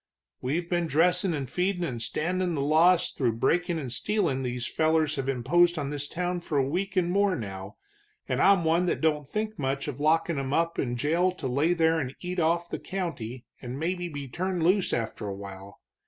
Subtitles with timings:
[0.41, 5.13] "We've been dressin' and feedin' and standin' the loss through breakin' and stealin' these fellers
[5.17, 7.75] have imposed on this town for a week and more now,
[8.27, 11.75] and I'm one that don't think much of lockin' them up in jail to lay
[11.75, 15.79] there and eat off of the county and maybe be turned loose after a while.